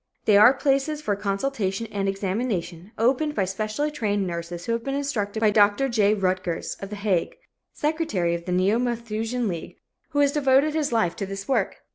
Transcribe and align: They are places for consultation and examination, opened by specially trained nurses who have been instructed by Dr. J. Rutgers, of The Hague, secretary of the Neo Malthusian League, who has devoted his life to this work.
They 0.25 0.35
are 0.35 0.55
places 0.55 0.99
for 0.99 1.15
consultation 1.15 1.85
and 1.91 2.09
examination, 2.09 2.91
opened 2.97 3.35
by 3.35 3.45
specially 3.45 3.91
trained 3.91 4.25
nurses 4.25 4.65
who 4.65 4.71
have 4.71 4.83
been 4.83 4.95
instructed 4.95 5.41
by 5.41 5.51
Dr. 5.51 5.87
J. 5.89 6.15
Rutgers, 6.15 6.75
of 6.79 6.89
The 6.89 6.95
Hague, 6.95 7.35
secretary 7.71 8.33
of 8.33 8.45
the 8.45 8.51
Neo 8.51 8.79
Malthusian 8.79 9.47
League, 9.47 9.77
who 10.09 10.17
has 10.17 10.31
devoted 10.31 10.73
his 10.73 10.91
life 10.91 11.15
to 11.17 11.27
this 11.27 11.47
work. 11.47 11.83